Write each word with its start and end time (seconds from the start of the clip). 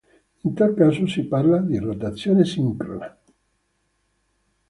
In 0.45 0.53
tal 0.55 0.73
caso 0.73 1.05
si 1.05 1.25
parla 1.25 1.59
di 1.59 1.77
rotazione 1.77 2.43
sincrona. 2.43 3.15